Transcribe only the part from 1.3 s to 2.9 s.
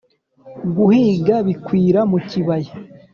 bikwira mu kibaya